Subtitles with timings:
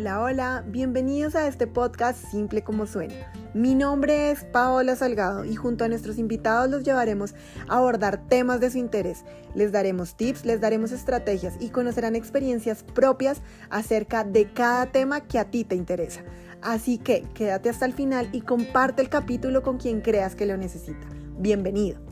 [0.00, 3.14] Hola, hola, bienvenidos a este podcast Simple como suena.
[3.52, 7.34] Mi nombre es Paola Salgado y junto a nuestros invitados los llevaremos
[7.68, 9.26] a abordar temas de su interés.
[9.54, 15.38] Les daremos tips, les daremos estrategias y conocerán experiencias propias acerca de cada tema que
[15.38, 16.22] a ti te interesa.
[16.62, 20.56] Así que quédate hasta el final y comparte el capítulo con quien creas que lo
[20.56, 21.06] necesita.
[21.36, 22.09] Bienvenido.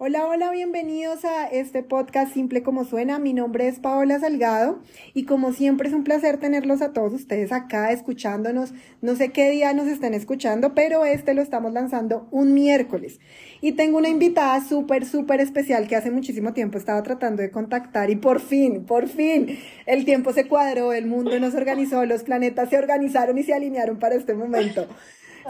[0.00, 3.18] Hola, hola, bienvenidos a este podcast Simple como suena.
[3.18, 4.78] Mi nombre es Paola Salgado
[5.12, 8.74] y como siempre es un placer tenerlos a todos ustedes acá escuchándonos.
[9.02, 13.18] No sé qué día nos estén escuchando, pero este lo estamos lanzando un miércoles.
[13.60, 18.08] Y tengo una invitada súper, súper especial que hace muchísimo tiempo estaba tratando de contactar
[18.08, 22.70] y por fin, por fin, el tiempo se cuadró, el mundo nos organizó, los planetas
[22.70, 24.86] se organizaron y se alinearon para este momento.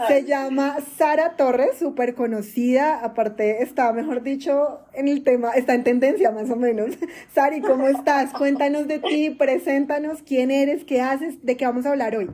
[0.07, 3.03] Se llama Sara Torres, súper conocida.
[3.03, 6.97] Aparte, está, mejor dicho, en el tema, está en tendencia más o menos.
[7.33, 8.31] Sari, ¿cómo estás?
[8.31, 12.29] Cuéntanos de ti, preséntanos quién eres, qué haces, de qué vamos a hablar hoy.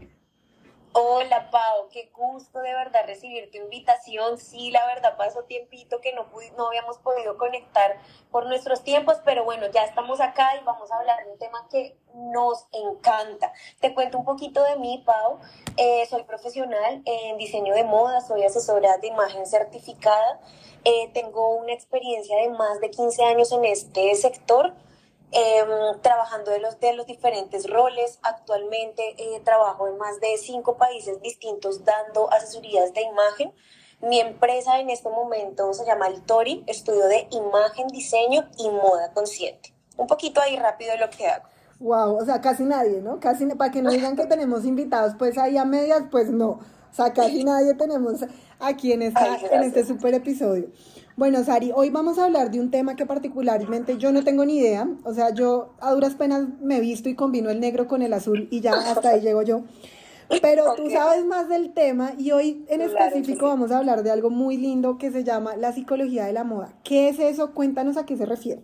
[0.97, 4.38] Hola Pau, qué gusto de verdad recibir tu invitación.
[4.38, 7.99] Sí, la verdad pasó tiempito que no, no habíamos podido conectar
[8.31, 11.67] por nuestros tiempos, pero bueno, ya estamos acá y vamos a hablar de un tema
[11.69, 13.51] que nos encanta.
[13.81, 15.39] Te cuento un poquito de mí, Pau.
[15.75, 20.39] Eh, soy profesional en diseño de moda, soy asesora de imagen certificada.
[20.85, 24.73] Eh, tengo una experiencia de más de 15 años en este sector
[25.38, 28.19] Em, trabajando de los, de los diferentes roles.
[28.23, 33.52] Actualmente eh, trabajo en más de cinco países distintos dando asesorías de imagen.
[34.02, 39.11] Mi empresa en este momento se llama El Tori, estudio de imagen, diseño y moda
[39.11, 39.73] consciente.
[39.97, 41.50] Un poquito ahí rápido de lo que hago.
[41.81, 43.19] Wow, o sea, casi nadie, ¿no?
[43.19, 46.50] Casi, para que no digan que tenemos invitados, pues ahí a medias, pues no.
[46.50, 48.22] O sea, casi nadie tenemos
[48.58, 50.69] aquí en, esta, en este super episodio.
[51.17, 54.58] Bueno, Sari, hoy vamos a hablar de un tema que particularmente yo no tengo ni
[54.58, 54.89] idea.
[55.05, 58.12] O sea, yo a duras penas me he visto y combino el negro con el
[58.12, 59.62] azul y ya hasta ahí llego yo.
[60.41, 64.29] Pero tú sabes más del tema y hoy en específico vamos a hablar de algo
[64.29, 66.73] muy lindo que se llama la psicología de la moda.
[66.84, 67.53] ¿Qué es eso?
[67.53, 68.62] Cuéntanos a qué se refiere.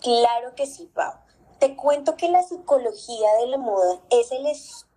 [0.00, 1.12] Claro que sí, Pau.
[1.58, 4.91] Te cuento que la psicología de la moda es el estudio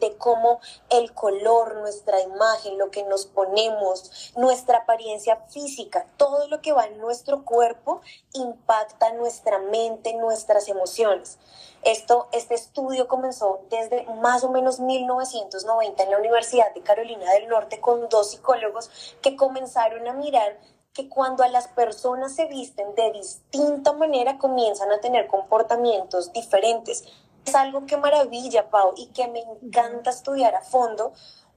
[0.00, 0.60] de cómo
[0.90, 6.86] el color, nuestra imagen, lo que nos ponemos, nuestra apariencia física, todo lo que va
[6.86, 8.00] en nuestro cuerpo
[8.34, 11.38] impacta nuestra mente, nuestras emociones.
[11.82, 17.48] Esto, este estudio comenzó desde más o menos 1990 en la Universidad de Carolina del
[17.48, 18.90] Norte con dos psicólogos
[19.22, 20.58] que comenzaron a mirar
[20.92, 27.04] que cuando a las personas se visten de distinta manera comienzan a tener comportamientos diferentes
[27.46, 31.12] es algo que maravilla, Pau, y que me encanta estudiar a fondo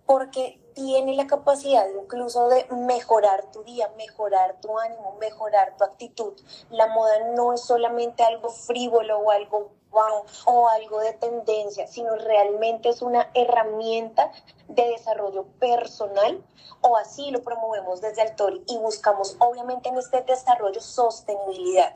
[0.05, 6.33] porque tiene la capacidad incluso de mejorar tu día, mejorar tu ánimo, mejorar tu actitud.
[6.69, 12.16] La moda no es solamente algo frívolo o algo wow o algo de tendencia, sino
[12.16, 14.31] realmente es una herramienta
[14.67, 16.44] de desarrollo personal
[16.81, 21.94] o así lo promovemos desde Altori y buscamos obviamente en este desarrollo sostenibilidad.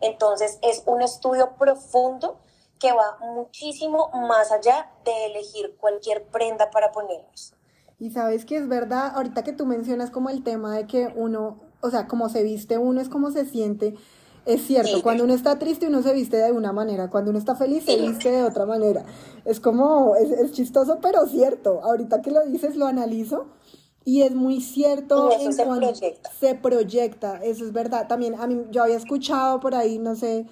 [0.00, 2.38] Entonces es un estudio profundo
[2.84, 7.54] que va muchísimo más allá de elegir cualquier prenda para ponernos.
[7.98, 11.60] Y sabes que es verdad, ahorita que tú mencionas como el tema de que uno,
[11.80, 13.94] o sea, como se viste uno es como se siente,
[14.44, 17.54] es cierto, cuando uno está triste uno se viste de una manera, cuando uno está
[17.54, 19.06] feliz se viste de otra manera.
[19.46, 21.80] Es como, es, es, chistoso, pero cierto.
[21.82, 23.46] Ahorita que lo dices, lo analizo
[24.04, 26.30] y es muy cierto en se proyecta.
[26.38, 28.08] se proyecta, eso es verdad.
[28.08, 30.44] También a mí, yo había escuchado por ahí, no sé,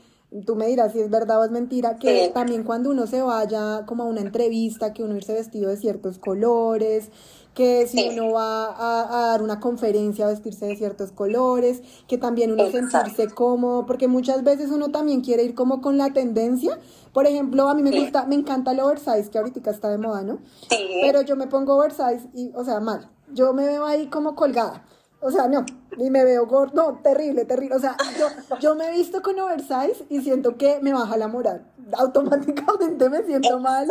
[0.47, 3.85] tú me dirás si es verdad o es mentira, que también cuando uno se vaya
[3.87, 7.11] como a una entrevista, que uno irse vestido de ciertos colores,
[7.55, 12.71] que si uno va a, dar una conferencia, vestirse de ciertos colores, que también uno
[12.71, 16.79] sentirse cómodo, porque muchas veces uno también quiere ir como con la tendencia.
[17.13, 20.23] Por ejemplo, a mí me gusta, me encanta el oversize, que ahorita está de moda,
[20.23, 20.39] ¿no?
[21.03, 23.11] Pero yo me pongo oversize y, o sea, mal.
[23.35, 24.85] Yo me veo ahí como colgada.
[25.23, 25.65] O sea, no,
[25.97, 27.77] ni me veo gordo, no, terrible, terrible.
[27.77, 27.97] O sea,
[28.61, 31.65] yo, me he visto con oversize y siento que me baja la moral.
[31.93, 33.89] Automáticamente me siento mal.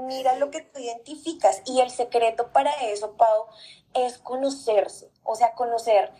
[0.00, 1.62] Mira lo que tú identificas.
[1.66, 3.46] Y el secreto para eso, Pau,
[3.94, 5.10] es conocerse.
[5.22, 6.10] O sea, conocer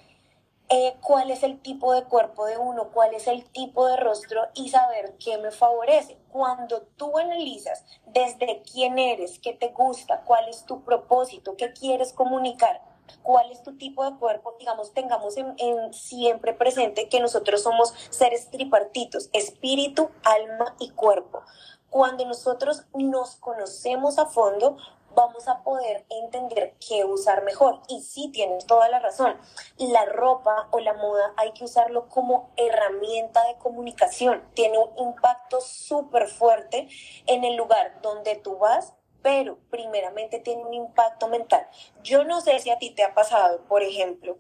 [0.69, 4.43] eh, cuál es el tipo de cuerpo de uno, cuál es el tipo de rostro
[4.55, 6.17] y saber qué me favorece.
[6.31, 12.12] Cuando tú analizas desde quién eres, qué te gusta, cuál es tu propósito, qué quieres
[12.12, 12.81] comunicar,
[13.23, 18.51] cuál es tu tipo de cuerpo, digamos, tengamos en, siempre presente que nosotros somos seres
[18.51, 21.43] tripartitos, espíritu, alma y cuerpo.
[21.89, 24.77] Cuando nosotros nos conocemos a fondo,
[25.15, 27.81] vamos a poder entender qué usar mejor.
[27.89, 29.37] Y sí, tienes toda la razón.
[29.79, 34.43] La ropa o la moda hay que usarlo como herramienta de comunicación.
[34.55, 36.89] Tiene un impacto súper fuerte
[37.27, 41.67] en el lugar donde tú vas pero primeramente tiene un impacto mental.
[42.02, 44.38] Yo no sé si a ti te ha pasado, por ejemplo,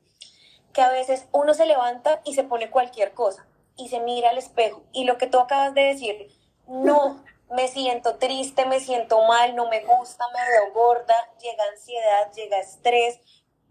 [0.72, 3.46] que a veces uno se levanta y se pone cualquier cosa
[3.76, 6.28] y se mira al espejo y lo que tú acabas de decir,
[6.66, 12.32] no, me siento triste, me siento mal, no me gusta, me veo gorda, llega ansiedad,
[12.32, 13.20] llega estrés,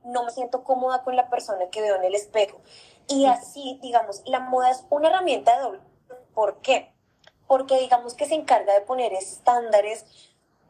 [0.03, 2.61] no me siento cómoda con la persona que veo en el espejo.
[3.07, 5.79] Y así, digamos, la moda es una herramienta de doble.
[6.33, 6.93] ¿Por qué?
[7.47, 10.05] Porque digamos que se encarga de poner estándares,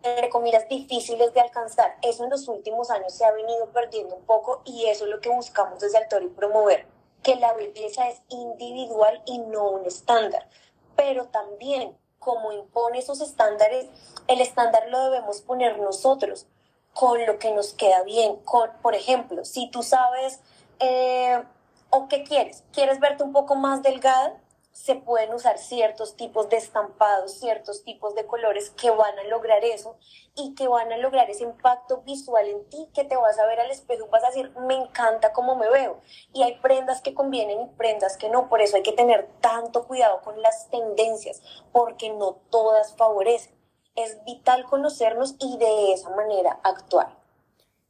[0.04, 1.98] entre comillas, difíciles de alcanzar.
[2.02, 5.20] Eso en los últimos años se ha venido perdiendo un poco y eso es lo
[5.20, 6.86] que buscamos desde Altor y promover,
[7.24, 10.48] que la belleza es individual y no un estándar.
[10.96, 13.88] Pero también, como impone esos estándares,
[14.28, 16.48] el estándar lo debemos poner nosotros
[16.94, 18.38] con lo que nos queda bien.
[18.38, 20.42] Con, por ejemplo, si tú sabes,
[20.80, 21.44] eh,
[21.90, 22.64] ¿o qué quieres?
[22.72, 24.38] ¿Quieres verte un poco más delgada?
[24.80, 29.66] Se pueden usar ciertos tipos de estampados, ciertos tipos de colores que van a lograr
[29.66, 29.98] eso
[30.36, 33.60] y que van a lograr ese impacto visual en ti, que te vas a ver
[33.60, 36.00] al espejo y vas a decir, me encanta cómo me veo.
[36.32, 39.86] Y hay prendas que convienen y prendas que no, por eso hay que tener tanto
[39.86, 41.42] cuidado con las tendencias,
[41.74, 43.54] porque no todas favorecen.
[43.96, 47.19] Es vital conocernos y de esa manera actuar.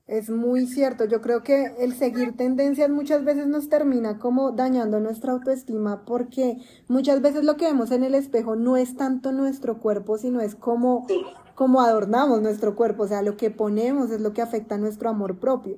[0.10, 5.00] Es muy cierto, yo creo que el seguir tendencias muchas veces nos termina como dañando
[5.00, 6.58] nuestra autoestima porque
[6.88, 10.56] muchas veces lo que vemos en el espejo no es tanto nuestro cuerpo, sino es
[10.56, 11.06] como,
[11.54, 15.40] como adornamos nuestro cuerpo, o sea, lo que ponemos es lo que afecta nuestro amor
[15.40, 15.78] propio.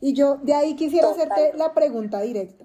[0.00, 2.64] Y yo de ahí quisiera hacerte la pregunta directa.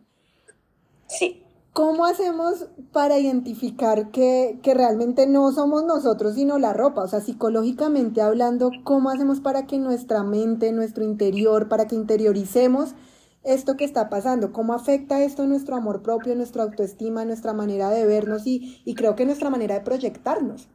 [1.08, 1.44] Sí.
[1.80, 7.04] ¿Cómo hacemos para identificar que, realmente no somos nosotros, sino la ropa?
[7.04, 12.96] O sea, psicológicamente hablando, ¿cómo hacemos para que nuestra mente, nuestro interior, para que interioricemos
[13.44, 14.52] esto que está pasando?
[14.52, 19.16] ¿Cómo afecta esto nuestro amor propio, nuestra autoestima, nuestra manera de vernos y, y creo
[19.16, 20.68] que nuestra manera de proyectarnos?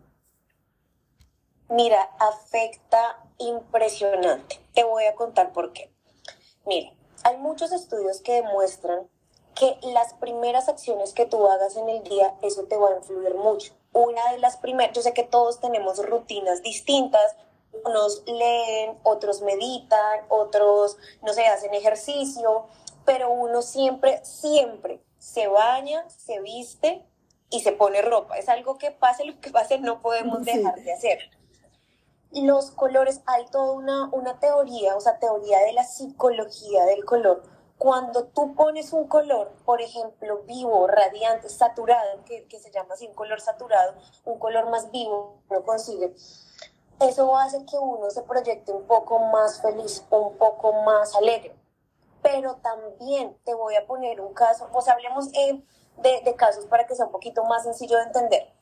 [1.68, 4.58] Mira, afecta impresionante.
[4.72, 5.92] Te voy a contar por qué.
[6.64, 9.00] Mira, hay muchos estudios que demuestran
[9.54, 13.34] que las primeras acciones que tú hagas en el día, eso te va a influir
[13.34, 13.72] mucho.
[13.92, 17.36] Una de las primeras, yo sé que todos tenemos rutinas distintas,
[17.84, 22.66] unos leen, otros meditan, otros, no sé, hacen ejercicio,
[23.04, 27.04] pero uno siempre, siempre se baña, se viste
[27.50, 28.38] y se pone ropa.
[28.38, 31.18] Es algo que pase lo que pase, no podemos dejar de hacer.
[32.32, 37.44] Los colores, hay toda una, una teoría, o sea, teoría de la psicología del color,
[37.78, 43.14] cuando tú pones un color, por ejemplo, vivo, radiante, saturado, que, se llama así un
[43.14, 43.94] color saturado,
[44.24, 46.14] un color más vivo, uno consigue,
[47.00, 51.54] eso hace que uno se proyecte un poco más feliz, un poco más alegre.
[52.22, 55.62] Pero también te voy a poner un caso, pues hablemos eh,
[55.98, 58.54] de, de casos para que sea un poquito más sencillo de entender.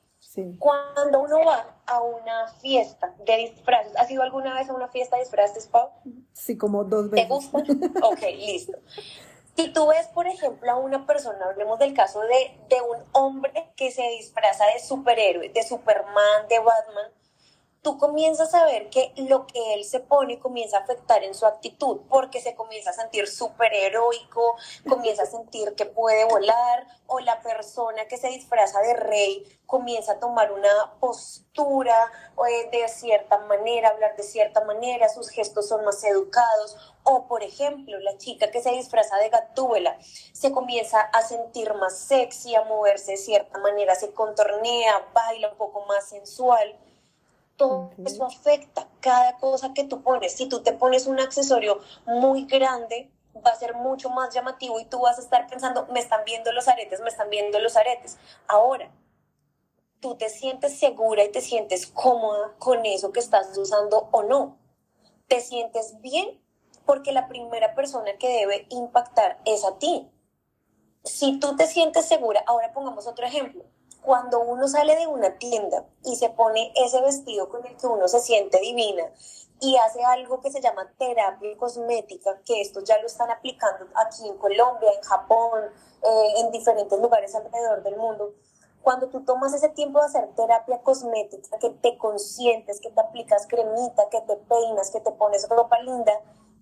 [0.58, 5.16] Cuando uno va a una fiesta de disfraces, ¿has ido alguna vez a una fiesta
[5.16, 5.90] de disfraces, Pau?
[6.32, 7.28] Sí, como dos veces.
[7.28, 7.58] ¿Te gusta?
[8.06, 8.78] ok, listo.
[9.56, 13.72] Si tú ves, por ejemplo, a una persona, hablemos del caso de, de un hombre
[13.76, 17.12] que se disfraza de superhéroe, de Superman, de Batman,
[17.82, 21.46] tú comienzas a ver que lo que él se pone comienza a afectar en su
[21.46, 24.56] actitud, porque se comienza a sentir súper heroico,
[24.88, 30.12] comienza a sentir que puede volar, o la persona que se disfraza de rey comienza
[30.12, 35.84] a tomar una postura o de cierta manera, hablar de cierta manera, sus gestos son
[35.84, 39.98] más educados, o por ejemplo, la chica que se disfraza de gatúbela
[40.32, 45.56] se comienza a sentir más sexy, a moverse de cierta manera, se contornea, baila un
[45.56, 46.78] poco más sensual
[47.56, 50.34] todo eso afecta cada cosa que tú pones.
[50.34, 53.10] Si tú te pones un accesorio muy grande,
[53.44, 56.52] va a ser mucho más llamativo y tú vas a estar pensando, me están viendo
[56.52, 58.18] los aretes, me están viendo los aretes.
[58.48, 58.90] Ahora,
[60.00, 64.58] tú te sientes segura y te sientes cómoda con eso que estás usando o no.
[65.28, 66.40] Te sientes bien
[66.84, 70.10] porque la primera persona que debe impactar es a ti.
[71.04, 73.64] Si tú te sientes segura, ahora pongamos otro ejemplo
[74.02, 78.08] cuando uno sale de una tienda y se pone ese vestido con el que uno
[78.08, 79.04] se siente divina
[79.60, 84.28] y hace algo que se llama terapia cosmética, que esto ya lo están aplicando aquí
[84.28, 85.60] en Colombia, en Japón,
[86.02, 88.34] eh, en diferentes lugares alrededor del mundo,
[88.82, 93.46] cuando tú tomas ese tiempo de hacer terapia cosmética, que te consientes, que te aplicas
[93.46, 96.12] cremita, que te peinas, que te pones ropa linda,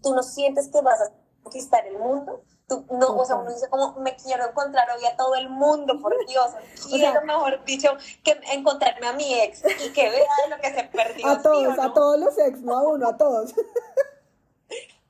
[0.02, 1.10] tú no sientes que vas a
[1.42, 2.42] conquistar el mundo.
[2.68, 5.98] Tú, no, o sea, uno dice como, me quiero encontrar hoy a todo el mundo,
[6.00, 6.52] por Dios.
[6.88, 7.90] Quiero, mejor dicho,
[8.22, 11.26] que encontrarme a mi ex y que vea lo que se perdió.
[11.26, 13.54] A todos, a todos los ex, no a uno, a todos.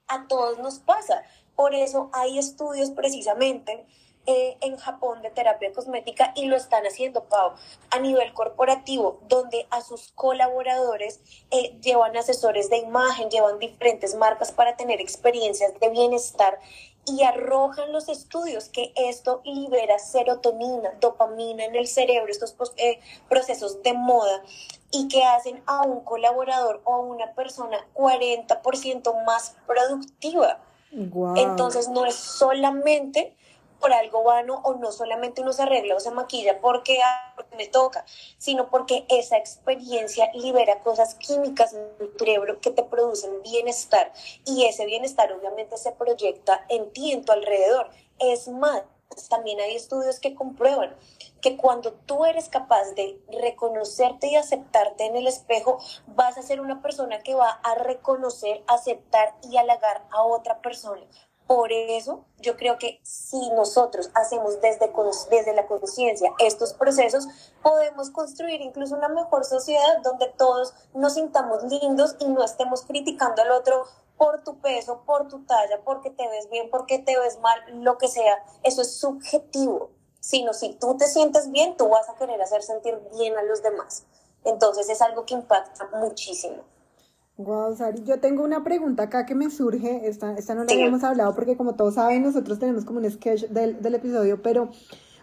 [0.09, 1.23] a todos nos pasa.
[1.55, 3.87] Por eso hay estudios precisamente
[4.27, 7.53] eh, en Japón de terapia cosmética y lo están haciendo, Pau,
[7.91, 14.53] a nivel corporativo, donde a sus colaboradores eh, llevan asesores de imagen, llevan diferentes marcas
[14.53, 16.59] para tener experiencias de bienestar
[17.07, 23.83] y arrojan los estudios que esto libera serotonina, dopamina en el cerebro, estos eh, procesos
[23.83, 24.43] de moda
[24.91, 30.61] y que hacen a un colaborador o a una persona 40% más productiva.
[31.37, 33.37] Entonces no es solamente
[33.81, 37.01] por algo vano o no solamente uno se arregla o se maquilla porque,
[37.57, 38.05] me toca,
[38.39, 44.13] sino porque esa experiencia libera cosas químicas en tu cerebro que te producen bienestar
[44.45, 47.91] y ese bienestar obviamente se proyecta en ti, en tu alrededor.
[48.19, 48.83] Es más,
[49.29, 50.95] también hay estudios que comprueban
[51.41, 56.61] que cuando tú eres capaz de reconocerte y aceptarte en el espejo, vas a ser
[56.61, 61.03] una persona que va a reconocer, aceptar y halagar a otra persona.
[61.51, 64.93] Por eso yo creo que si nosotros hacemos desde,
[65.31, 67.27] desde la conciencia estos procesos,
[67.61, 73.43] podemos construir incluso una mejor sociedad donde todos nos sintamos lindos y no estemos criticando
[73.43, 73.85] al otro
[74.17, 77.99] por tu peso, por tu talla, porque te ves bien, porque te ves mal, lo
[77.99, 78.45] que sea.
[78.63, 79.91] Eso es subjetivo.
[80.21, 83.61] Sino si tú te sientes bien, tú vas a querer hacer sentir bien a los
[83.61, 84.05] demás.
[84.45, 86.63] Entonces es algo que impacta muchísimo.
[87.41, 91.03] Wow, Sari, yo tengo una pregunta acá que me surge, esta, esta no la habíamos
[91.03, 94.71] hablado porque como todos saben nosotros tenemos como un sketch del, del, episodio, pero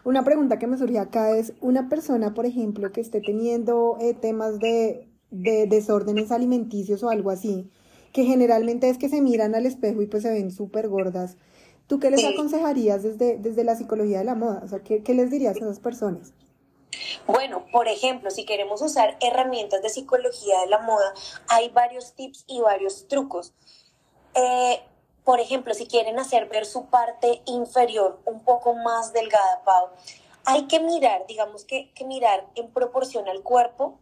[0.03, 4.15] una pregunta que me surge acá es, una persona, por ejemplo, que esté teniendo eh,
[4.15, 7.69] temas de, de, desórdenes alimenticios o algo así,
[8.13, 11.37] que generalmente es que se miran al espejo y pues se ven súper gordas,
[11.85, 14.61] ¿tú qué les aconsejarías desde, desde la psicología de la moda?
[14.63, 16.33] O sea, ¿qué, ¿qué les dirías a esas personas?
[17.25, 21.13] Bueno, por ejemplo, si queremos usar herramientas de psicología de la moda,
[21.47, 23.53] hay varios tips y varios trucos.
[24.33, 24.81] Eh,
[25.23, 29.89] por ejemplo, si quieren hacer ver su parte inferior un poco más delgada, Pau,
[30.45, 33.99] hay que mirar, digamos que, que mirar en proporción al cuerpo,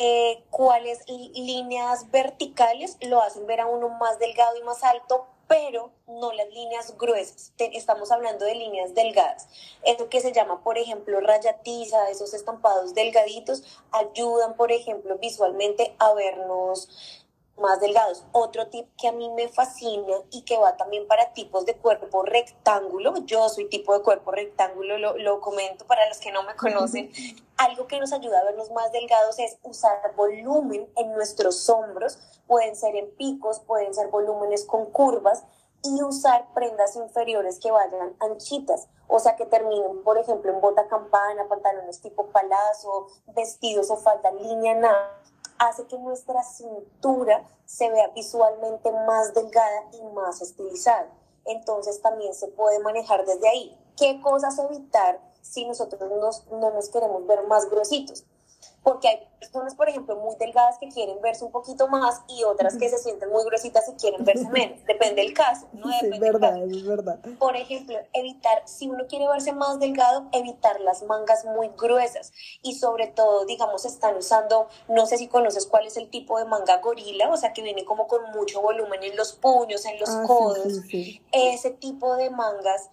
[0.00, 5.90] eh, cuáles líneas verticales lo hacen ver a uno más delgado y más alto, pero
[6.06, 7.52] no las líneas gruesas.
[7.58, 9.48] estamos hablando de líneas delgadas.
[9.82, 16.12] Eso que se llama, por ejemplo, rayatiza, esos estampados delgaditos, ayudan, por ejemplo, visualmente a
[16.12, 17.17] vernos
[17.60, 18.24] más delgados.
[18.32, 22.22] Otro tip que a mí me fascina y que va también para tipos de cuerpo
[22.22, 26.54] rectángulo, yo soy tipo de cuerpo rectángulo, lo, lo comento para los que no me
[26.56, 27.10] conocen,
[27.56, 32.76] algo que nos ayuda a vernos más delgados es usar volumen en nuestros hombros, pueden
[32.76, 35.44] ser en picos, pueden ser volúmenes con curvas
[35.82, 40.86] y usar prendas inferiores que vayan anchitas, o sea, que terminen, por ejemplo, en bota
[40.88, 45.18] campana, pantalones tipo palazo, vestidos o falda línea nada
[45.58, 51.08] hace que nuestra cintura se vea visualmente más delgada y más estilizada.
[51.44, 53.78] Entonces también se puede manejar desde ahí.
[53.96, 56.00] ¿Qué cosas evitar si nosotros
[56.50, 58.24] no nos queremos ver más gruesitos?
[58.82, 62.76] Porque hay personas, por ejemplo, muy delgadas que quieren verse un poquito más y otras
[62.76, 64.84] que se sienten muy gruesitas y quieren verse menos.
[64.86, 65.88] Depende del caso, ¿no?
[65.88, 67.18] Depende es verdad, es verdad.
[67.38, 72.32] Por ejemplo, evitar, si uno quiere verse más delgado, evitar las mangas muy gruesas
[72.62, 76.44] y sobre todo, digamos, están usando, no sé si conoces cuál es el tipo de
[76.44, 80.10] manga gorila, o sea, que viene como con mucho volumen en los puños, en los
[80.10, 80.80] ah, codos.
[81.32, 82.90] Ese tipo de mangas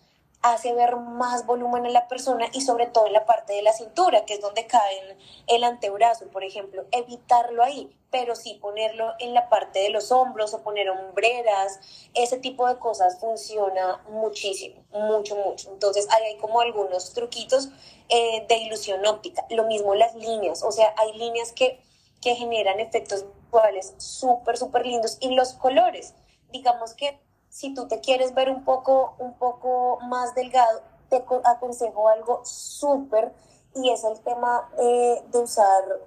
[0.54, 3.74] hace ver más volumen en la persona y sobre todo en la parte de la
[3.74, 9.34] cintura, que es donde cae el antebrazo, por ejemplo, evitarlo ahí, pero sí ponerlo en
[9.34, 11.80] la parte de los hombros o poner hombreras,
[12.14, 15.72] ese tipo de cosas funciona muchísimo, mucho, mucho.
[15.72, 17.70] Entonces ahí hay como algunos truquitos
[18.10, 19.44] eh, de ilusión óptica.
[19.50, 21.82] Lo mismo las líneas, o sea, hay líneas que,
[22.22, 26.14] que generan efectos visuales súper, súper lindos y los colores.
[26.52, 27.20] Digamos que
[27.56, 33.34] si tú te quieres ver un poco, un poco más delgado, te aconsejo algo súper
[33.74, 36.02] y es el tema eh, de usar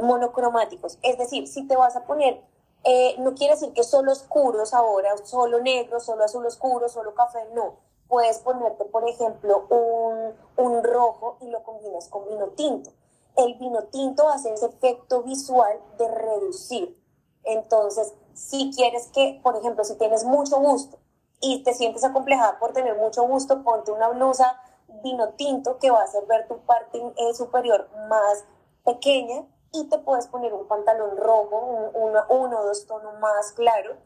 [0.00, 0.98] monocromáticos.
[1.02, 2.42] Es decir, si te vas a poner,
[2.84, 7.50] eh, no quiere decir que solo oscuros ahora, solo negro, solo azul oscuro, solo café,
[7.52, 7.74] no.
[8.08, 12.90] Puedes ponerte, por ejemplo, un, un rojo y lo combinas con vino tinto.
[13.36, 17.03] El vino tinto hace ese efecto visual de reducir.
[17.44, 20.98] Entonces, si quieres que, por ejemplo, si tienes mucho gusto
[21.40, 24.60] y te sientes acomplejada por tener mucho gusto, ponte una blusa
[25.02, 28.44] vino tinto que va a hacer ver tu parte eh, superior más
[28.84, 33.96] pequeña y te puedes poner un pantalón rojo, un, uno o dos tonos más claro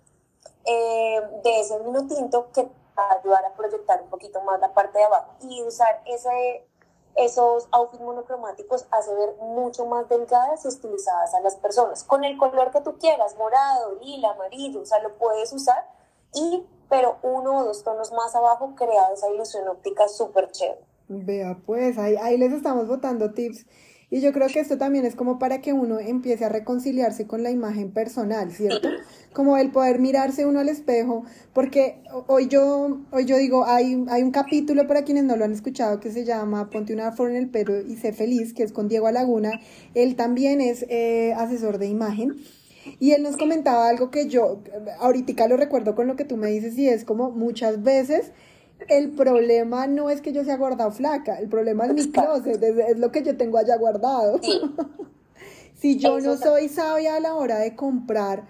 [0.65, 5.05] eh, de ese vino tinto que ayudar a proyectar un poquito más la parte de
[5.05, 6.68] abajo y usar ese,
[7.19, 12.05] esos outfits monocromáticos hace ver mucho más delgadas y estilizadas a las personas.
[12.05, 15.89] Con el color que tú quieras, morado, lila, amarillo, o sea, lo puedes usar
[16.33, 20.85] y, pero uno o dos tonos más abajo crea esa ilusión óptica súper chévere.
[21.09, 23.67] Vea, pues ahí, ahí les estamos botando tips.
[24.11, 27.43] Y yo creo que esto también es como para que uno empiece a reconciliarse con
[27.43, 28.89] la imagen personal, ¿cierto?
[29.35, 34.23] Como el poder mirarse uno al espejo, porque hoy yo, hoy yo digo, hay, hay
[34.23, 37.37] un capítulo para quienes no lo han escuchado que se llama Ponte una flor en
[37.37, 39.61] el pelo y sé feliz, que es con Diego Laguna.
[39.95, 42.37] Él también es eh, asesor de imagen.
[42.99, 44.63] Y él nos comentaba algo que yo,
[44.99, 48.33] ahorita lo recuerdo con lo que tú me dices, y es como muchas veces
[48.87, 52.63] el problema no es que yo sea gorda o flaca, el problema es mi closet,
[52.63, 54.41] es, lo que yo tengo allá guardado.
[55.75, 58.47] si yo no soy sabia a la hora de comprar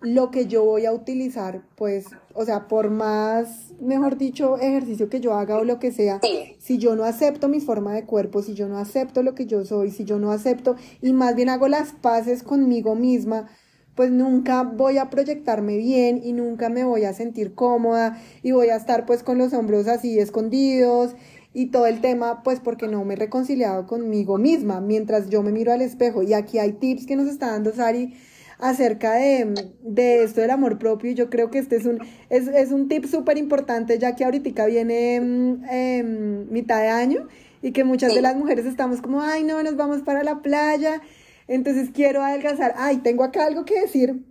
[0.00, 5.20] lo que yo voy a utilizar, pues, o sea, por más, mejor dicho, ejercicio que
[5.20, 6.20] yo haga o lo que sea,
[6.58, 9.64] si yo no acepto mi forma de cuerpo, si yo no acepto lo que yo
[9.64, 13.48] soy, si yo no acepto y más bien hago las paces conmigo misma,
[13.94, 18.68] pues nunca voy a proyectarme bien y nunca me voy a sentir cómoda y voy
[18.68, 21.14] a estar pues con los hombros así escondidos
[21.52, 24.80] y todo el tema pues porque no me he reconciliado conmigo misma.
[24.80, 28.14] Mientras yo me miro al espejo y aquí hay tips que nos está dando Sari
[28.58, 31.98] acerca de, de esto del amor propio y yo creo que este es un,
[32.30, 35.16] es, es un tip súper importante ya que ahorita viene
[35.70, 37.28] eh, mitad de año
[37.62, 41.02] y que muchas de las mujeres estamos como ay no nos vamos para la playa
[41.48, 42.74] entonces quiero adelgazar.
[42.76, 44.22] Ay, tengo acá algo que decir.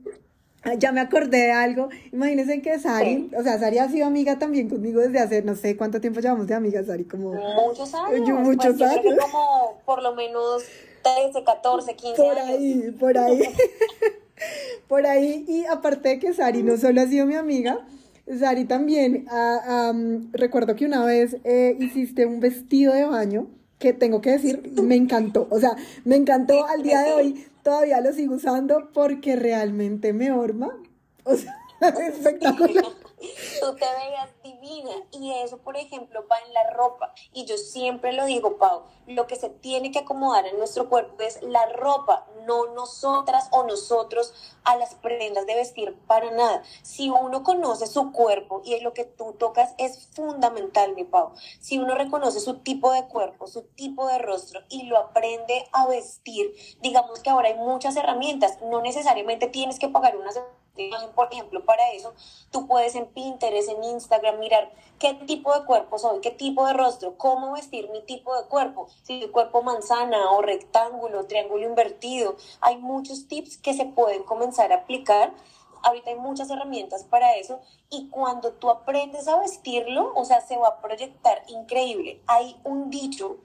[0.77, 1.89] Ya me acordé de algo.
[2.13, 5.75] Imagínense que Sari, o sea, Sari ha sido amiga también conmigo desde hace, no sé
[5.75, 7.33] cuánto tiempo llevamos de amiga, Sari, como...
[7.33, 8.27] Muchos años.
[8.27, 9.15] Yo, muchos pues, años.
[9.19, 10.63] como por lo menos
[11.03, 13.41] 13, 14, 15 por ahí, por ahí.
[14.87, 15.45] por ahí.
[15.49, 17.85] Y aparte de que Sari no solo ha sido mi amiga,
[18.39, 19.91] Sari también, ah,
[20.31, 23.49] recuerdo que una vez eh, hiciste un vestido de baño
[23.83, 25.45] que tengo que decir, me encantó.
[25.49, 25.75] O sea,
[26.05, 27.45] me encantó al día de hoy.
[27.63, 30.73] Todavía lo sigo usando porque realmente me horma.
[31.25, 31.53] O sea,
[32.07, 32.85] espectacular
[33.59, 37.13] tú te veías divina y eso, por ejemplo, va en la ropa.
[37.33, 41.21] Y yo siempre lo digo, Pau, lo que se tiene que acomodar en nuestro cuerpo
[41.23, 46.63] es la ropa, no nosotras o nosotros a las prendas de vestir para nada.
[46.81, 51.33] Si uno conoce su cuerpo y es lo que tú tocas es fundamental, mi Pau.
[51.59, 55.87] Si uno reconoce su tipo de cuerpo, su tipo de rostro y lo aprende a
[55.87, 60.39] vestir, digamos que ahora hay muchas herramientas, no necesariamente tienes que pagar unas
[61.13, 62.13] por ejemplo, para eso,
[62.51, 66.73] tú puedes en Pinterest, en Instagram, mirar qué tipo de cuerpo soy, qué tipo de
[66.73, 72.35] rostro, cómo vestir mi tipo de cuerpo, si el cuerpo manzana o rectángulo, triángulo invertido.
[72.61, 75.33] Hay muchos tips que se pueden comenzar a aplicar.
[75.83, 77.59] Ahorita hay muchas herramientas para eso
[77.89, 82.21] y cuando tú aprendes a vestirlo, o sea, se va a proyectar increíble.
[82.25, 83.37] Hay un dicho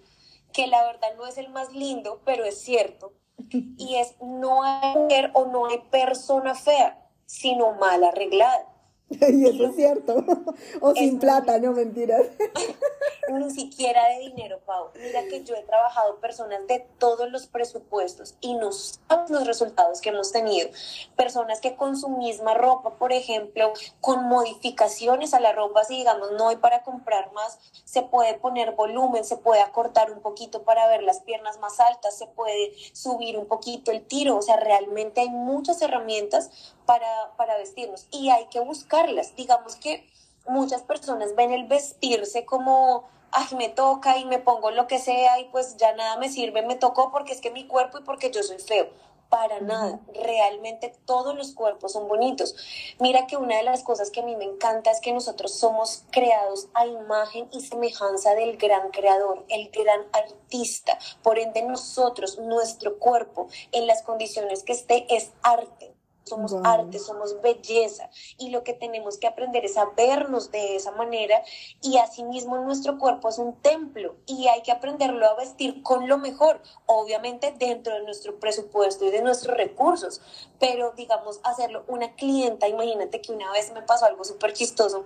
[0.53, 3.13] que la verdad no es el más lindo, pero es cierto,
[3.51, 8.67] y es no hay mujer o no hay persona fea sino mal arreglada.
[9.11, 10.25] Y eso es cierto.
[10.81, 12.27] O sin plata, no mentiras.
[13.33, 14.89] Ni siquiera de dinero, Pau.
[14.95, 20.01] Mira que yo he trabajado personas de todos los presupuestos y no sabes los resultados
[20.01, 20.71] que hemos tenido.
[21.15, 26.33] Personas que con su misma ropa, por ejemplo, con modificaciones a la ropa, si digamos
[26.33, 30.89] no hay para comprar más, se puede poner volumen, se puede acortar un poquito para
[30.89, 34.39] ver las piernas más altas, se puede subir un poquito el tiro.
[34.39, 39.37] O sea, realmente hay muchas herramientas para, para vestirnos y hay que buscarlas.
[39.37, 40.09] Digamos que
[40.47, 45.39] muchas personas ven el vestirse como, ay, me toca y me pongo lo que sea
[45.39, 48.31] y pues ya nada me sirve, me tocó porque es que mi cuerpo y porque
[48.31, 48.89] yo soy feo.
[49.29, 52.57] Para nada, realmente todos los cuerpos son bonitos.
[52.99, 56.05] Mira que una de las cosas que a mí me encanta es que nosotros somos
[56.11, 60.99] creados a imagen y semejanza del gran creador, el gran artista.
[61.23, 65.98] Por ende, nosotros, nuestro cuerpo, en las condiciones que esté, es arte
[66.29, 68.11] somos arte, somos belleza.
[68.39, 71.43] Y lo que tenemos que aprender es a vernos de esa manera
[71.83, 76.19] y asimismo nuestro cuerpo es un templo y hay que aprenderlo a vestir con lo
[76.19, 80.21] mejor, obviamente dentro de nuestro presupuesto y de nuestros recursos,
[80.59, 85.05] pero digamos hacerlo una clienta, imagínate que una vez me pasó algo súper chistoso,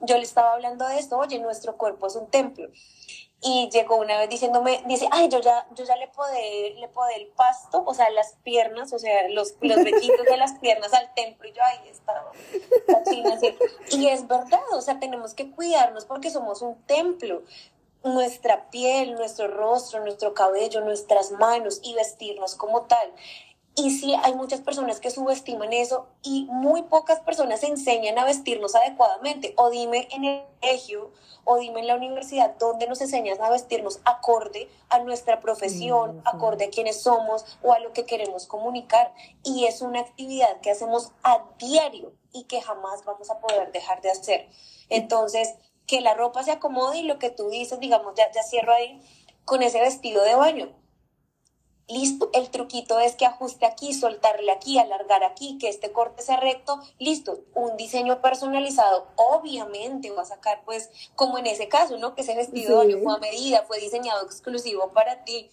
[0.00, 2.68] yo le estaba hablando de esto, oye, nuestro cuerpo es un templo
[3.44, 7.16] y llegó una vez diciéndome, dice, ay, yo ya, yo ya le podé, le podé
[7.16, 11.48] el pasto, o sea, las piernas, o sea, los, los de las piernas al templo,
[11.48, 12.24] y yo, ahí está,
[13.10, 13.36] china,
[13.90, 17.42] Y es verdad, o sea, tenemos que cuidarnos porque somos un templo.
[18.04, 23.12] Nuestra piel, nuestro rostro, nuestro cabello, nuestras manos y vestirnos como tal
[23.74, 28.74] Y sí, hay muchas personas que subestiman eso y muy pocas personas enseñan a vestirnos
[28.74, 29.54] adecuadamente.
[29.56, 31.10] O dime en el colegio
[31.44, 36.66] o dime en la universidad dónde nos enseñan a vestirnos acorde a nuestra profesión, acorde
[36.66, 39.14] a quienes somos o a lo que queremos comunicar.
[39.42, 44.02] Y es una actividad que hacemos a diario y que jamás vamos a poder dejar
[44.02, 44.48] de hacer.
[44.90, 45.54] Entonces,
[45.86, 49.02] que la ropa se acomode y lo que tú dices, digamos, ya, ya cierro ahí,
[49.46, 50.81] con ese vestido de baño
[51.92, 56.38] Listo, el truquito es que ajuste aquí, soltarle aquí, alargar aquí, que este corte sea
[56.38, 56.80] recto.
[56.98, 59.08] Listo, un diseño personalizado.
[59.16, 62.14] Obviamente va a sacar, pues, como en ese caso, ¿no?
[62.14, 65.50] Que ese vestido fue a medida, fue diseñado exclusivo para ti.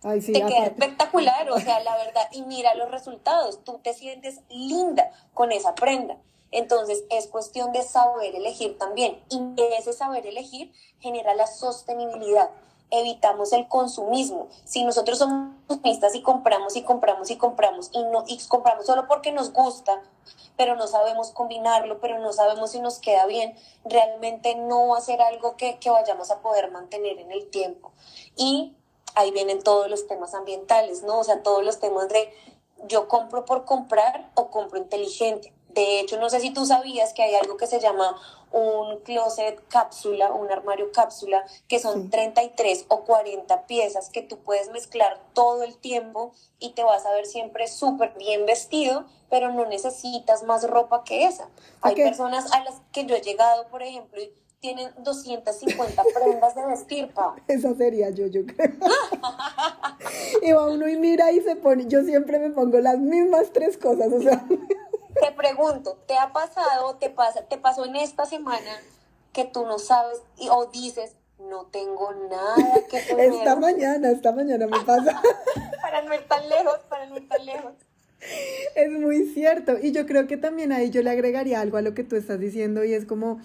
[0.00, 5.10] te queda espectacular, o sea, la verdad, y mira los resultados, tú te sientes linda
[5.34, 6.16] con esa prenda.
[6.50, 9.22] Entonces, es cuestión de saber elegir también.
[9.28, 9.40] Y
[9.76, 12.50] ese saber elegir genera la sostenibilidad
[13.00, 14.48] evitamos el consumismo.
[14.64, 19.06] Si nosotros somos consumistas y compramos y compramos y compramos y, no, y compramos solo
[19.06, 20.02] porque nos gusta,
[20.56, 23.54] pero no sabemos combinarlo, pero no sabemos si nos queda bien,
[23.84, 27.92] realmente no va a ser algo que, que vayamos a poder mantener en el tiempo.
[28.36, 28.74] Y
[29.14, 31.20] ahí vienen todos los temas ambientales, ¿no?
[31.20, 32.32] O sea, todos los temas de
[32.86, 35.52] yo compro por comprar o compro inteligente.
[35.68, 38.16] De hecho, no sé si tú sabías que hay algo que se llama
[38.54, 44.70] un closet cápsula, un armario cápsula, que son 33 o 40 piezas que tú puedes
[44.70, 49.66] mezclar todo el tiempo y te vas a ver siempre súper bien vestido, pero no
[49.66, 51.48] necesitas más ropa que esa.
[51.80, 56.66] Hay personas a las que yo he llegado, por ejemplo, y tienen 250 prendas de
[56.66, 57.34] vestir, pa.
[57.48, 58.70] Esa sería yo, yo creo.
[60.42, 63.76] y va uno y mira y se pone, yo siempre me pongo las mismas tres
[63.76, 64.46] cosas, o sea
[65.20, 68.80] te pregunto, ¿te ha pasado, te, pasa, te pasó en esta semana
[69.32, 73.32] que tú no sabes o dices, no tengo nada que poner?
[73.32, 75.20] Esta mañana, esta mañana me pasa.
[75.82, 77.72] para no ir tan lejos, para no ir tan lejos.
[78.74, 79.76] Es muy cierto.
[79.80, 82.40] Y yo creo que también ahí yo le agregaría algo a lo que tú estás
[82.40, 83.40] diciendo y es como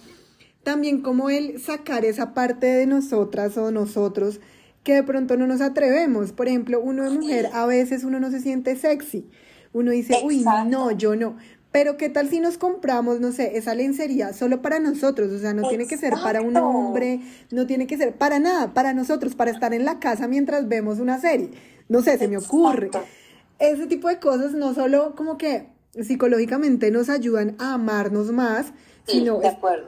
[0.64, 4.40] también como el sacar esa parte de nosotras o nosotros
[4.84, 6.32] que de pronto no nos atrevemos.
[6.32, 9.30] Por ejemplo, uno de mujer, a veces uno no se siente sexy.
[9.74, 11.38] Uno dice, uy, no, yo no.
[11.72, 15.54] Pero qué tal si nos compramos, no sé, esa lencería solo para nosotros, o sea,
[15.54, 19.36] no tiene que ser para un hombre, no tiene que ser para nada, para nosotros,
[19.36, 21.52] para estar en la casa mientras vemos una serie.
[21.88, 22.90] No sé, se me ocurre.
[23.60, 28.74] Ese tipo de cosas no solo como que psicológicamente nos ayudan a amarnos más,
[29.06, 29.40] sino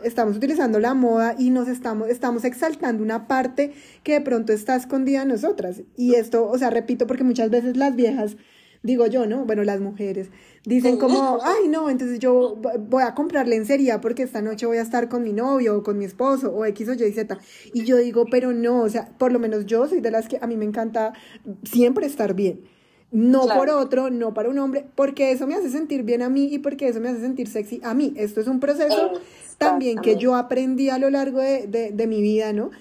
[0.04, 4.76] estamos utilizando la moda y nos estamos, estamos exaltando una parte que de pronto está
[4.76, 5.82] escondida en nosotras.
[5.96, 8.36] Y esto, o sea, repito, porque muchas veces las viejas
[8.84, 9.46] digo yo, ¿no?
[9.46, 10.30] Bueno, las mujeres
[10.66, 14.82] dicen como, ay, no, entonces yo voy a comprar lencería porque esta noche voy a
[14.82, 17.38] estar con mi novio o con mi esposo o X o Y, Z.
[17.74, 20.40] Y yo digo, pero no, o sea, por lo menos yo soy de las que
[20.42, 21.14] a mí me encanta
[21.64, 22.62] siempre estar bien.
[23.12, 26.48] No por otro, no para un hombre, porque eso me hace sentir bien a mí
[26.50, 28.14] y porque eso me hace sentir sexy a mí.
[28.16, 29.12] Esto es un proceso
[29.58, 32.72] también que yo aprendí a lo largo de, de, de mi vida, ¿no?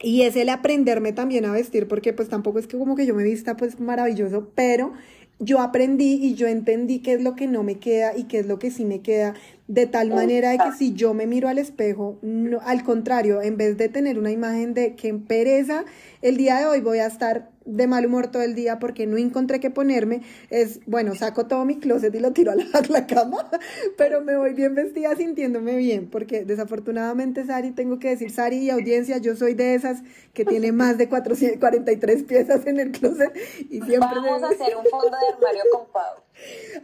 [0.00, 3.14] Y es el aprenderme también a vestir, porque pues tampoco es que como que yo
[3.14, 4.92] me vista pues maravilloso, pero
[5.38, 8.46] yo aprendí y yo entendí qué es lo que no me queda y qué es
[8.46, 9.34] lo que sí me queda,
[9.66, 13.56] de tal manera de que si yo me miro al espejo, no, al contrario, en
[13.56, 15.84] vez de tener una imagen de que pereza,
[16.20, 19.16] el día de hoy voy a estar de mal humor todo el día porque no
[19.16, 23.50] encontré qué ponerme, es, bueno, saco todo mi closet y lo tiro a la, cama,
[23.96, 28.68] pero me voy bien vestida sintiéndome bien, porque desafortunadamente, Sari, tengo que decir, Sari y
[28.68, 30.02] audiencia, yo soy de esas
[30.34, 33.34] que tiene más de 443 piezas en el closet
[33.70, 34.10] y siempre...
[34.14, 36.23] Vamos a hacer un fondo de armario con Pau.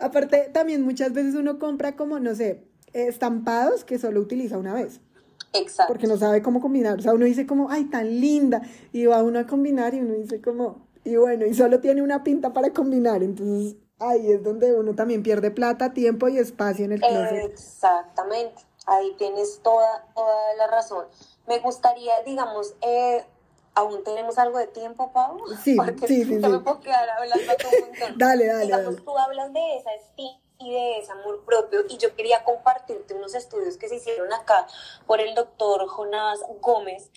[0.01, 5.01] Aparte, también muchas veces uno compra como, no sé, estampados que solo utiliza una vez.
[5.53, 5.92] Exacto.
[5.92, 6.99] Porque no sabe cómo combinar.
[6.99, 8.62] O sea, uno dice como, ay, tan linda.
[8.92, 12.23] Y va uno a combinar y uno dice como, y bueno, y solo tiene una
[12.23, 13.23] pinta para combinar.
[13.23, 17.44] Entonces, ahí es donde uno también pierde plata, tiempo y espacio en el closet.
[17.44, 18.62] Exactamente.
[18.87, 21.07] Ahí tienes toda, toda la razón.
[21.46, 23.25] Me gustaría, digamos, eh,
[23.75, 25.39] aún tenemos algo de tiempo, Pau.
[25.63, 28.15] Sí, Porque sí, sí, me puedo quedar hablando un montón.
[28.19, 28.65] dale, dale.
[28.65, 31.81] Digamos, tú hablas de esa estima y de ese amor propio.
[31.89, 34.67] Y yo quería compartirte unos estudios que se hicieron acá
[35.07, 37.11] por el doctor Jonás Gómez,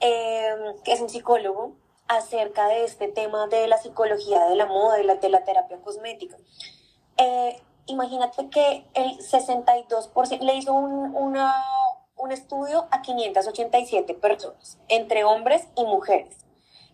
[0.00, 1.76] em, que es un psicólogo,
[2.08, 5.80] acerca de este tema de la psicología de la moda y la, de la terapia
[5.80, 6.36] cosmética.
[7.16, 11.54] Eh, imagínate que el 62% le hizo un, una,
[12.20, 16.36] un estudio a 587 personas, entre hombres y mujeres.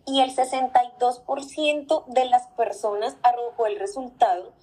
[0.05, 4.53] Y el 62% de las personas arrojó el resultado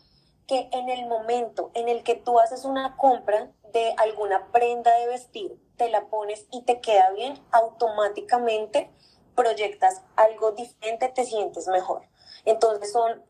[0.46, 5.08] que en el momento en el que tú haces una compra de alguna prenda de
[5.08, 8.90] vestir, te la pones y te queda bien, automáticamente
[9.34, 12.02] proyectas algo diferente, te sientes mejor.
[12.44, 13.22] Entonces son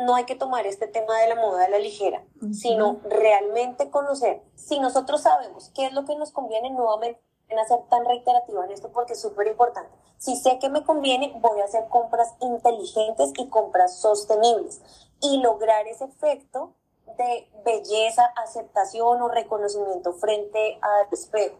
[0.00, 4.42] no hay que tomar este tema de la moda a la ligera, sino realmente conocer.
[4.54, 8.70] Si nosotros sabemos qué es lo que nos conviene, nuevamente en hacer tan reiterativa en
[8.70, 9.90] esto porque es súper importante.
[10.18, 14.80] Si sé que me conviene, voy a hacer compras inteligentes y compras sostenibles
[15.20, 16.74] y lograr ese efecto
[17.18, 21.56] de belleza, aceptación o reconocimiento frente al espejo.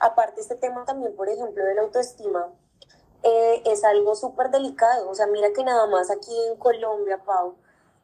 [0.00, 2.52] Aparte, este tema también, por ejemplo, de la autoestima,
[3.22, 5.10] eh, es algo súper delicado.
[5.10, 7.56] O sea, mira que nada más aquí en Colombia, Pau,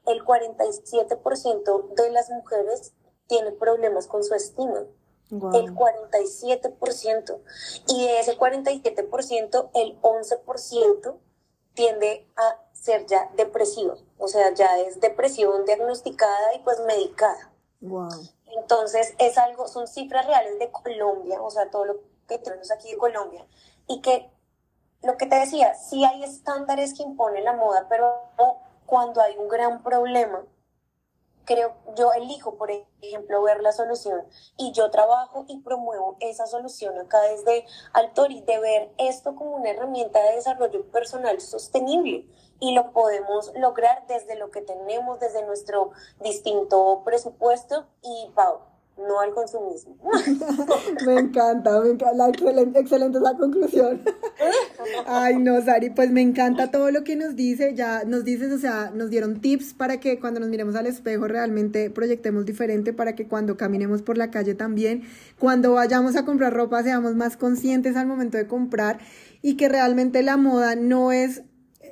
[0.06, 2.92] el 47% de las mujeres
[3.26, 4.84] tiene problemas con su estima.
[5.30, 7.40] El 47%.
[7.88, 11.16] Y de ese 47%, el 11%
[11.74, 13.96] tiende a ser ya depresivo.
[14.18, 17.52] O sea, ya es depresión diagnosticada y pues medicada.
[18.56, 22.92] Entonces, es algo, son cifras reales de Colombia, o sea, todo lo que tenemos aquí
[22.92, 23.46] de Colombia.
[23.88, 24.30] Y que
[25.02, 28.14] lo que te decía, sí hay estándares que impone la moda, pero
[28.86, 30.44] cuando hay un gran problema,
[31.44, 34.22] creo, yo elijo, por ejemplo, ver la solución
[34.56, 39.70] y yo trabajo y promuevo esa solución acá desde Altori, de ver esto como una
[39.70, 42.26] herramienta de desarrollo personal sostenible
[42.60, 48.60] y lo podemos lograr desde lo que tenemos, desde nuestro distinto presupuesto y Pau,
[48.96, 49.96] no al consumismo.
[51.06, 54.02] me encanta, me encanta, excelente, excelente la conclusión.
[55.06, 58.58] Ay, no, Sari, pues me encanta todo lo que nos dice, ya nos dices, o
[58.58, 63.14] sea, nos dieron tips para que cuando nos miremos al espejo realmente proyectemos diferente, para
[63.14, 65.02] que cuando caminemos por la calle también,
[65.38, 68.98] cuando vayamos a comprar ropa seamos más conscientes al momento de comprar
[69.42, 71.42] y que realmente la moda no es,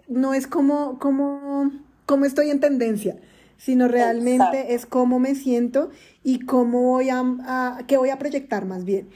[0.09, 1.73] no es como, como,
[2.07, 3.17] como estoy en tendencia
[3.57, 5.91] sino realmente es cómo me siento
[6.23, 9.11] y cómo voy a, qué voy a proyectar más bien.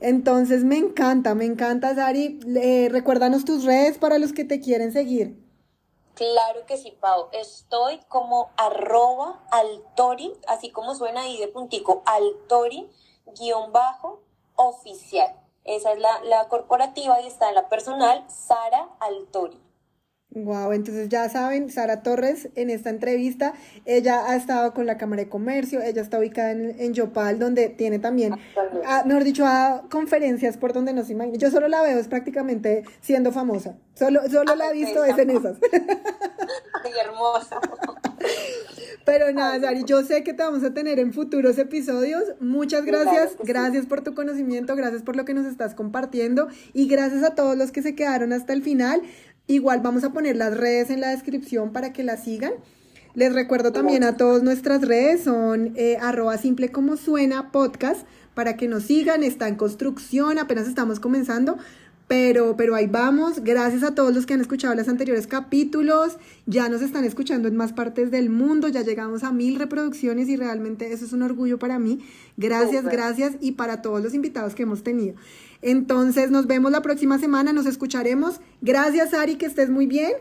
[0.00, 2.40] Entonces me encanta, me encanta, Sari.
[2.90, 5.36] recuérdanos tus redes para los que te quieren seguir.
[6.14, 7.28] Claro que sí, Pau.
[7.32, 12.90] Estoy como arroba altori, así como suena ahí de puntico, altori,
[13.38, 14.22] guion bajo,
[14.56, 15.34] oficial.
[15.64, 19.60] Esa es la, la corporativa y está en la personal, Sara Altori.
[20.32, 23.52] Wow, entonces ya saben, Sara Torres en esta entrevista,
[23.84, 27.98] ella ha estado con la Cámara de Comercio, ella está ubicada en, Yopal, donde tiene
[27.98, 28.36] también,
[28.86, 31.36] ah, mejor dicho, a conferencias por donde no se imagina.
[31.36, 33.74] Yo solo la veo, es prácticamente siendo famosa.
[33.94, 35.56] Solo, solo la he visto, es en esas.
[36.84, 37.60] Ay, hermosa.
[39.04, 42.22] Pero nada, Sari, yo sé que te vamos a tener en futuros episodios.
[42.38, 47.24] Muchas gracias, gracias por tu conocimiento, gracias por lo que nos estás compartiendo y gracias
[47.24, 49.02] a todos los que se quedaron hasta el final.
[49.50, 52.52] Igual vamos a poner las redes en la descripción para que las sigan.
[53.14, 56.36] Les recuerdo también a todas nuestras redes, son eh, arroba
[56.70, 61.58] como suena podcast, para que nos sigan, está en construcción, apenas estamos comenzando,
[62.10, 63.44] pero, pero ahí vamos.
[63.44, 67.54] Gracias a todos los que han escuchado los anteriores capítulos, ya nos están escuchando en
[67.54, 71.60] más partes del mundo, ya llegamos a mil reproducciones y realmente eso es un orgullo
[71.60, 72.04] para mí.
[72.36, 75.14] Gracias, gracias y para todos los invitados que hemos tenido.
[75.62, 78.40] Entonces nos vemos la próxima semana, nos escucharemos.
[78.60, 80.14] Gracias, Ari, que estés muy bien.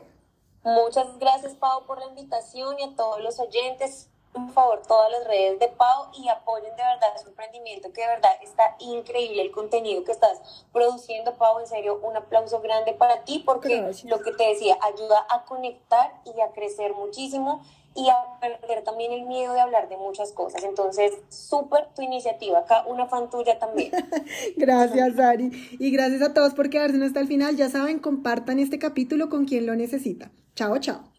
[0.64, 4.09] Muchas gracias, Pau, por la invitación y a todos los oyentes.
[4.32, 8.08] Por favor, todas las redes de Pau y apoyen de verdad su emprendimiento, que de
[8.08, 11.60] verdad está increíble el contenido que estás produciendo, Pau.
[11.60, 16.14] En serio, un aplauso grande para ti, porque lo que te decía, ayuda a conectar
[16.26, 17.62] y a crecer muchísimo
[17.96, 20.64] y a perder también el miedo de hablar de muchas cosas.
[20.64, 23.92] Entonces, súper tu iniciativa, acá una fan tuya también.
[24.58, 25.52] gracias, Ari.
[25.80, 27.56] Y gracias a todos por quedarse hasta el final.
[27.56, 30.32] Ya saben, compartan este capítulo con quien lo necesita.
[30.56, 31.19] Chao, chao.